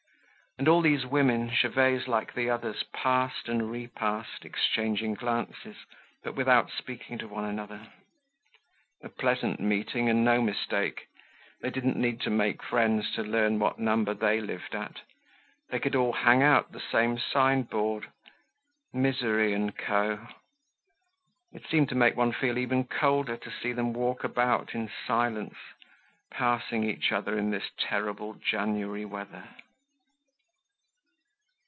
And 0.57 0.67
all 0.67 0.81
these 0.81 1.05
women, 1.05 1.49
Gervaise 1.49 2.09
like 2.09 2.33
the 2.33 2.49
others, 2.49 2.83
passed 2.93 3.47
and 3.47 3.71
repassed, 3.71 4.43
exchanging 4.43 5.13
glances, 5.13 5.77
but 6.25 6.35
without 6.35 6.69
speaking 6.69 7.17
to 7.19 7.27
one 7.27 7.45
another. 7.45 7.87
A 9.01 9.07
pleasant 9.07 9.61
meeting 9.61 10.09
and 10.09 10.25
no 10.25 10.41
mistake. 10.41 11.07
They 11.61 11.69
didn't 11.69 11.95
need 11.95 12.19
to 12.23 12.29
make 12.29 12.61
friends 12.61 13.11
to 13.15 13.23
learn 13.23 13.59
what 13.59 13.79
number 13.79 14.13
they 14.13 14.41
lived 14.41 14.75
at. 14.75 14.99
They 15.69 15.79
could 15.79 15.95
all 15.95 16.11
hang 16.11 16.43
out 16.43 16.73
the 16.73 16.81
same 16.91 17.17
sideboard, 17.17 18.09
"Misery 18.91 19.53
& 19.71 19.77
Co." 19.77 20.27
It 21.53 21.65
seemed 21.71 21.87
to 21.89 21.95
make 21.95 22.17
one 22.17 22.33
feel 22.33 22.57
even 22.57 22.83
colder 22.83 23.37
to 23.37 23.51
see 23.63 23.71
them 23.71 23.93
walk 23.93 24.25
about 24.25 24.75
in 24.75 24.91
silence, 25.07 25.55
passing 26.29 26.83
each 26.83 27.13
other 27.13 27.37
in 27.37 27.51
this 27.51 27.69
terrible 27.79 28.33
January 28.33 29.05
weather. 29.05 29.47